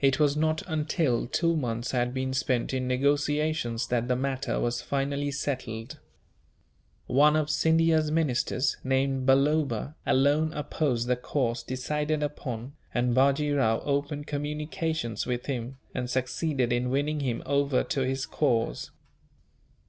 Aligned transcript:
It 0.00 0.18
was 0.18 0.36
not 0.36 0.64
until 0.66 1.28
two 1.28 1.54
months 1.56 1.92
had 1.92 2.12
been 2.12 2.34
spent 2.34 2.74
in 2.74 2.88
negotiations 2.88 3.86
that 3.86 4.08
the 4.08 4.16
matter 4.16 4.58
was 4.58 4.82
finally 4.82 5.30
settled. 5.30 6.00
One 7.06 7.36
of 7.36 7.48
Scindia's 7.48 8.10
ministers, 8.10 8.76
named 8.82 9.26
Balloba, 9.28 9.94
alone 10.04 10.52
opposed 10.52 11.06
the 11.06 11.14
course 11.14 11.62
decided 11.62 12.24
upon; 12.24 12.72
and 12.92 13.14
Bajee 13.14 13.56
Rao 13.56 13.78
opened 13.84 14.26
communications 14.26 15.26
with 15.26 15.46
him, 15.46 15.78
and 15.94 16.10
succeeded 16.10 16.72
in 16.72 16.90
winning 16.90 17.20
him 17.20 17.44
over 17.46 17.84
to 17.84 18.00
his 18.04 18.26
cause. 18.26 18.90